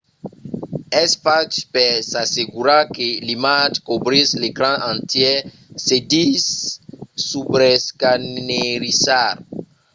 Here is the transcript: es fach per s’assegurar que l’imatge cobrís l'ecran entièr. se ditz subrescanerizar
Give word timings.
es 1.03 1.11
fach 1.25 1.55
per 1.73 1.93
s’assegurar 2.09 2.83
que 2.95 3.07
l’imatge 3.27 3.79
cobrís 3.89 4.29
l'ecran 4.41 4.77
entièr. 4.93 5.39
se 5.85 5.95
ditz 6.11 6.45
subrescanerizar 7.29 9.33